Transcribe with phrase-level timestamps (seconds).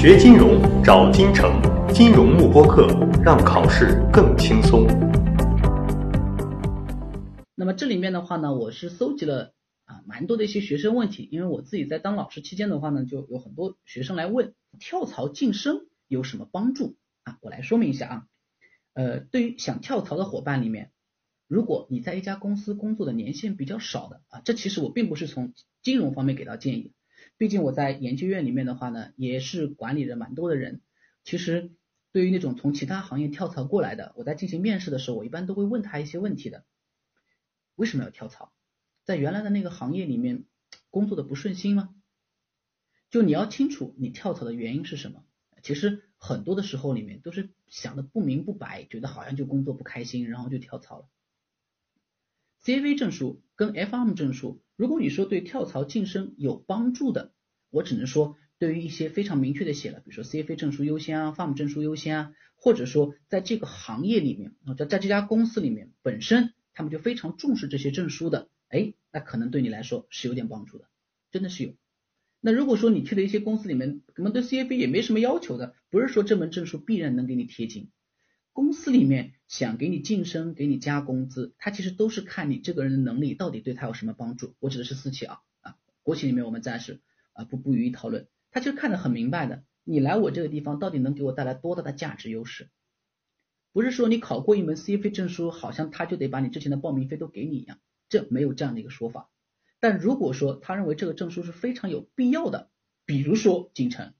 [0.00, 1.60] 学金融找金城，
[1.92, 2.86] 金融慕播课，
[3.20, 4.86] 让考试更轻松。
[7.56, 9.54] 那么这里面的话呢，我是搜集了
[9.86, 16.94] 啊蛮多的一些学生问题，因为我自己在当老师期间的话呢，就有很多学生来问跳槽晋升有什么帮助
[17.24, 17.38] 啊？
[17.42, 18.22] 我来说明一下啊，
[18.94, 20.92] 呃，对于想跳槽的伙伴里面，
[21.48, 26.92] 如果你在一家公司工作的年限比较少的啊，这其实我并不是从金融方面给到建议。
[27.38, 30.82] 毕竟我在研究院里面的话呢，也是管理了蛮多的人。
[31.22, 31.70] 其实
[32.10, 36.64] 对于那种从其他行业跳槽过来的，我在进行面试的时候，我一般都会问他一些问题的。
[37.76, 38.52] 为什么要跳槽？
[39.04, 40.44] 在原来的那个行业里面
[40.90, 41.94] 工作的不顺心吗？
[43.08, 45.24] 就你要清楚你跳槽的原因是什么。
[45.62, 51.08] 其实很多的时候里面都是想的不明不白，觉得好像就工作不开心，然后就跳槽了。
[52.58, 54.60] C V 证书跟 F M 证书。
[54.78, 57.32] 如果你说对跳槽晋升有帮助的，
[57.68, 70.84] 我只能说对于一些非常明确的写了，比如说 CFA 证书优先啊，FAM 证书优先啊，或者说在这个行业里面啊，在在这家公司里面本身他们就非常重视这些证书的，哎，那可能对你来说是有点帮助的，
[71.32, 71.74] 真的是有。
[72.40, 77.90] 那如果说你去的一些公司里面，可能对 CFA 也没什么要求的，不是说这门证书必然能给你贴金。
[78.58, 84.56] 公司里面想给你晋升、给你加工资，他其实都是看你这个人的能力到底对他有什么帮助。
[84.58, 87.00] 我指的是私企啊啊，国企里面我们暂时
[87.34, 88.26] 啊不不予以讨论。
[88.50, 92.68] 他其实看得很明白的，你来我这个地方到底能给我带来多大的价值优势？
[93.72, 99.30] 不是说你考过一门 CFA 证书，好像他就得把你之前的报名费都给你一样，这没有这样的一个说法。
[99.78, 102.70] 但如果说他认为这个证书是非常有必要的，
[103.04, 104.14] 比如说金城。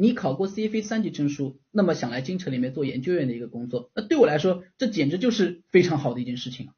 [0.00, 6.74] 你考过 CFA 三级证书，那么想来京城里面做研究院的一个工作，那对我来说，这简直就是非常好的一件事情啊！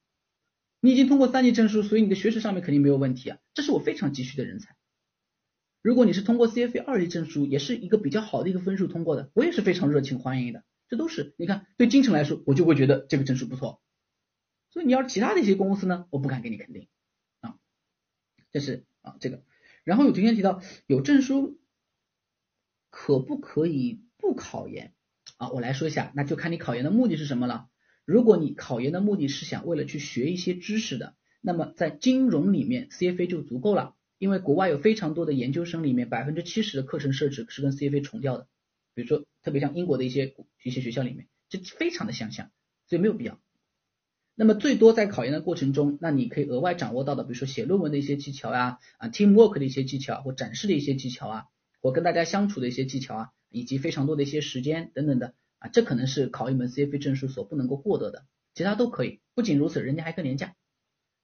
[0.81, 4.75] 你已经通过三级证书，所以你的学识上面肯定没有问题啊，这是我非常急需的人才。
[5.83, 10.65] 如果你是通过 CFA 二级证书，也是一个比较好的一个分数通过的，我也是非常热情欢迎的。
[10.89, 13.83] 这都是你看，对京城来说，我就会觉得这个证书不错。
[14.71, 16.89] 所以你要是其他的一些公司呢，我不敢给你肯定
[17.43, 17.59] 啊。
[18.51, 19.43] 这是啊这个，
[19.85, 21.60] 然后有同学提到有证书。
[22.91, 24.93] 可不可以不考研
[25.39, 25.49] 啊？
[25.51, 27.69] 我来说一下，那就看你考研的目的是什么了。
[28.05, 38.49] 如果你考研的目的是想为了去学一些知识的，那么在金融里面 CFA 就足够了，因为国外有非常多的研究生里面百分之七十的课程设置是跟 CFA 重调的，
[38.95, 40.35] 比如说特别像英国的一些
[40.65, 42.51] 一些学校里面，这非常的相像，
[42.89, 43.41] 所以没有必要。
[44.35, 51.45] 那么最多在考研的过程中，那你可以额外掌握到的，比如说写论文的一些技巧呀，啊 teamwork 的一些技巧或展示的一些技巧啊。
[51.81, 59.21] 我跟大家相处的一些技巧啊，以及非常多的一些时间等等的啊，这可能是考一门 CFA 证书所不能够获得的，其他都可以。
[59.35, 60.55] 不仅如此，人家还更廉价。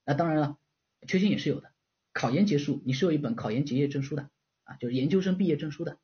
[0.05, 0.59] 那当然了，
[1.07, 1.73] 缺陷也是有的。
[2.13, 4.31] 考研结束，你是有一本考研结业证书的
[4.65, 5.99] 啊，就是研究生毕业证书的，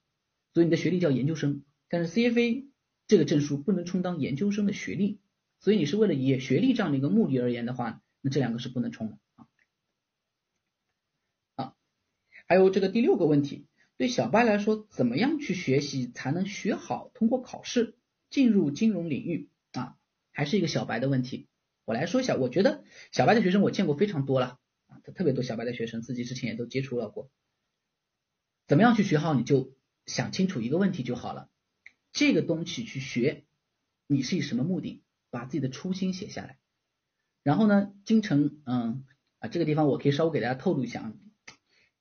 [0.52, 1.64] 所以你的学历叫研究生。
[1.88, 2.66] 但是 CFA
[3.06, 5.20] 这个证书不能充当研究生的学历，
[5.60, 9.46] 所以你是为了以学历这样的一个目的而言的话，那这两个是不能充的啊。
[11.54, 11.74] 啊，
[12.46, 13.66] 还有这个第六个问题。
[14.02, 17.94] 对小白来说，怎么样去学习才能学好，通过考试
[18.30, 19.96] 进入金融领域啊，
[20.32, 21.46] 还是一个小白的问题。
[21.84, 22.82] 我来说一下，我觉得
[23.12, 24.58] 小白的学生我见过非常多了
[24.88, 27.30] 啊，特别多小白的学生自己之前也都接触到过。
[28.66, 31.48] 怎么样去学好，你就想清楚一个问题就好了。
[32.10, 33.44] 这个东西去学，
[34.08, 35.04] 你是以什么目的？
[35.30, 36.58] 把自己的初心写下来。
[37.44, 39.04] 然后呢，京城，嗯
[39.38, 41.14] 啊，这个地方我可以稍微给大家透露一下啊。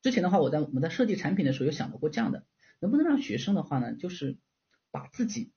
[0.01, 2.45] 之前的话，我在我们在设计产品的时候有想到过这样的，
[2.79, 4.37] 能不能让学生的话呢，就是
[4.89, 5.51] 把自己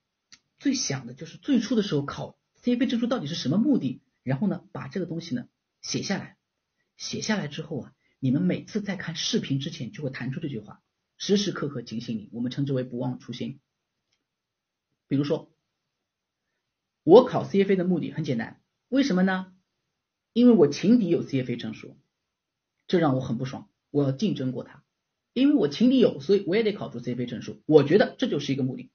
[0.59, 5.49] 最想的，就是最初的时候考 CFA 证书到底是什么目的，然后呢，把这个东西呢
[5.81, 6.37] 写下来，
[6.97, 10.83] 写下来之后啊，你们每次在看视频之前就会弹出这句话，
[11.17, 13.61] 时时刻刻警醒你，我们称之为不忘初心。
[15.09, 15.53] 比如说，
[17.03, 19.55] 我考 CFA 的目的很简单，为什么呢？
[20.33, 21.97] 因为我情敌有 CFA 证书，
[22.87, 23.71] 这让我很不爽。
[23.95, 24.83] 我要竞争过他，
[25.35, 27.63] 因为我情敌有，所以我也得考出 CFA 证书。
[27.65, 28.91] 我觉得这就是一个目的。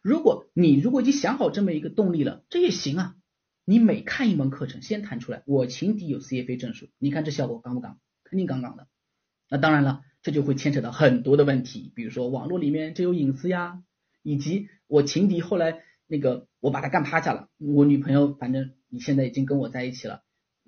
[0.00, 3.16] 如果你如果已经想好这么一个动力了，这也行啊。
[3.64, 7.98] 你每看一门课程，先弹出来，我情敌有 CFA 证书，你看这效果刚不刚？
[8.22, 8.86] 肯定杠杠的。
[9.48, 13.82] 那当然了，这就会牵扯到很多的问题，比如说网络里面这有隐私呀，
[14.22, 20.22] 以及我情敌后来那个我把他干趴下了，我女朋友反正你现在已经跟我在一起了。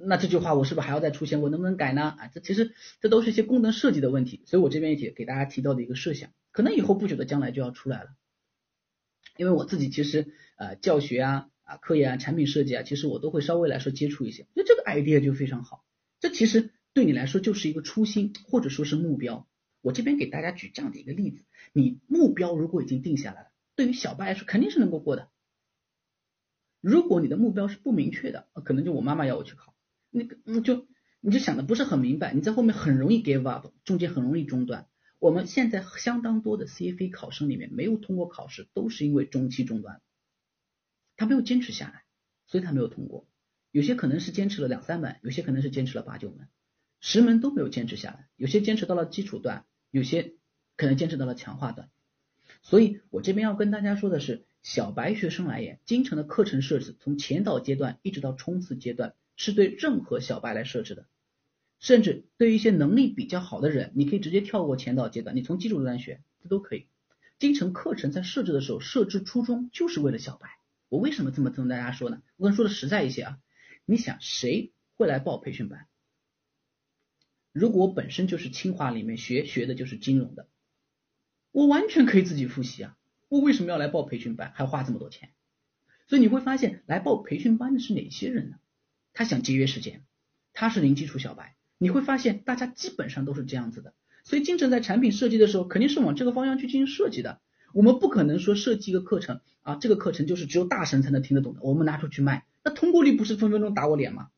[0.04, 1.40] 那这句话我是不是还要再出现？
[1.43, 2.02] 我能不能改呢？
[2.02, 8.10] 啊，这其实这都是一些功能设计的问题，所以我这边也给大家提到的一个设想，可能以后不久的将来就要出来了。
[9.37, 15.84] 因为我自己其实呃教学啊啊科研啊产品设计啊，其实我都会稍微来说接触一些，那这个 idea 就非常好。
[16.20, 19.48] 这其实对你来说就是一个初心或者说是目标，
[19.81, 25.31] 我这边给大家举这样的一个例子，你目标如果已经定下来了，对于小白来说肯定是能够过的。
[26.81, 29.71] 如果你的目标是不明确的，可能就我妈妈要我去考，
[30.12, 30.86] 那个嗯就
[31.20, 34.86] 你就想的不是很明白，你在后面很容易 give up，中间很容易中断。
[35.18, 40.02] 我们现在相当多的 CFA 考生里面没有通过考试，都是因为中期中断，
[41.16, 42.04] 他没有坚持下来，
[42.46, 43.26] 所以他没有通过。
[43.70, 46.48] 有些可能是坚持了两三门，有些可能是坚持了八九门，
[47.00, 50.34] 十门都没有坚持下来，有些坚持到了基础段，有些
[50.76, 51.90] 可能坚持到了强化段。
[52.62, 54.44] 所以我这边要跟大家说的是。
[54.64, 61.06] 小白学生来言，京城的课程设置从前导阶段一直到冲刺阶段，是对任何小白来设置的。
[61.79, 66.87] 甚至对于一些能力比较好的人，你可以直接跳过前导阶段，你从基础阶段学，这都可以。
[67.38, 70.49] 京城课程在设置的时候，设置初衷就是为了小白。
[70.88, 72.23] 我为什么这么跟大家说呢？
[72.37, 73.38] 我跟说的实在一些啊，
[73.84, 75.88] 你想谁会来报培训班？
[77.50, 80.49] 如果我本身就是清华里面学学的就是金融的，
[81.50, 82.96] 我完全可以自己复习啊。
[83.29, 85.32] 我为什么要来报培训班，还花这么多钱？
[86.06, 88.56] 所以你会发现，来报培训班的是哪些人呢？
[89.12, 90.04] 他想节约时间，
[90.52, 91.56] 他是零基础小白。
[91.78, 93.94] 你会发现，大家基本上都是这样子的。
[94.24, 97.40] 所以，京城在产品设计的时候，肯定是往这个方向去进行设计的。
[97.72, 104.28] 我们不可能说设计一个课程啊，这个课程就是只有大神才能听得懂的，我们拿出去卖，那通过率不是分分钟打我脸吗？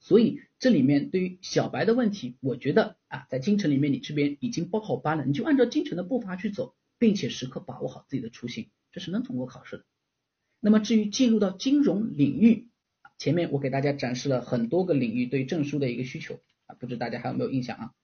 [0.00, 6.74] 所以，这里面对于小白的问题，我觉得啊，在京城里面，你这边已经报好班了，你就按照京城的步伐去走。
[7.00, 9.84] 并且时刻把握好自己的初心，这是能通过考试的。
[10.58, 12.70] 那么至于进入到金融领域，
[13.18, 17.94] 前面我给大家展示了很多个领域对证书的一个需求啊，不知大家还有没有印象啊？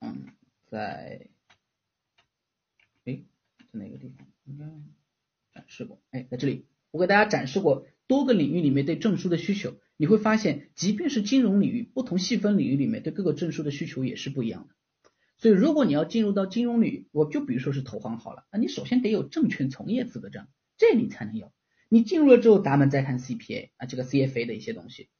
[0.00, 0.24] 嗯，
[0.66, 1.28] 在，
[3.04, 3.20] 哎，
[3.58, 4.64] 在哪个地方应该
[5.52, 6.00] 展示过？
[6.10, 9.76] 哎，在这里，我给大家展示过多个领域里面对证书的需求。
[9.98, 14.74] 你会发现，即便是金融领域，不同细分领域里面对各个证书的需求也是不一样的。
[15.36, 21.52] 所以，如果你要进入到金融领域，我就比如说是投行好了，那你首先得有证券从业资格证，这你才能有。
[21.90, 25.10] 你进入了之后，咱们再看 CPA 啊，这个 CFA 的一些东西。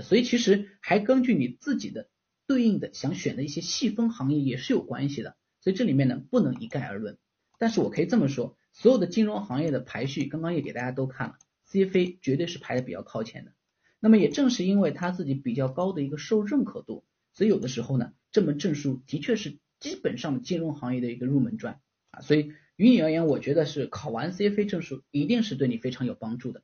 [0.00, 2.08] 所以其实还根据你自己的
[2.46, 5.36] 对应的想选的一些细分行业也是有关系的。
[5.60, 7.18] 所以这里面呢不能一概而论。
[7.58, 11.34] 但是我可以这么说，所有的金融行业的排序，刚刚也给大家都看了
[11.68, 13.52] ，CFA 绝对是排的比较靠前的。
[13.98, 17.04] 那么也正是因为它自己比较高的一个受认可度，
[17.34, 19.58] 所以有的时候呢，这门证书的确是。
[19.80, 21.80] 基本上金融行业的一个入门砖
[22.10, 26.62] 啊，所以于你而言，我觉得是考完 CFA 证书一定是对你非常有帮助的。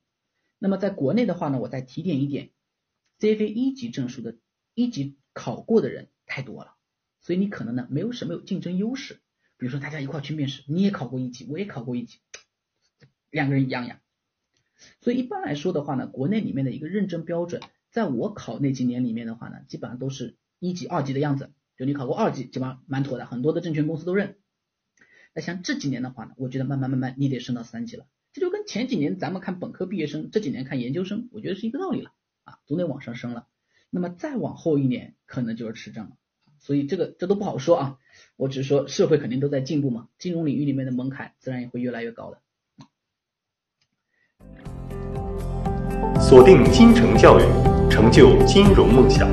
[0.58, 2.52] 那么在国内的话呢，我再提点一点
[3.20, 4.38] ，CFA 一级证书的
[4.72, 6.72] 一级考过的人太多了，
[7.20, 9.20] 所以你可能呢没有什么有竞争优势。
[9.58, 12.20] 比如说大家一块去面试，你也考过一级，我也考过一级，
[13.28, 14.00] 两个人一样呀。
[15.02, 17.60] 所以一般来说的话呢，国内里面的一个认证标准，
[17.90, 21.52] 在我考那几年里面的话呢，基本上都是一级、二级的样子。
[21.76, 24.38] 就你考过二级，基本上蛮妥的，很多的证券公司都认。
[25.36, 32.12] 那像这几年的话呢，我觉得慢慢慢慢你得升到三级了，这就跟前几年咱们看本科毕业生，这几年看研究生，我觉得是一个道理了
[32.44, 33.46] 啊，总得往上升了。
[33.90, 36.12] 那么再往后一年，可能就是持证了。
[36.58, 37.98] 所以这个这都不好说啊，
[38.36, 42.38] 我只是说社会肯定都在进步嘛，金融领域里面的门槛自然也会越来越高的。
[46.18, 47.42] 锁定金城教育，
[47.90, 49.28] 成就金融梦想。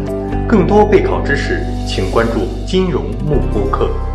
[0.50, 4.13] 更多备考知识，请关注金融幕播课。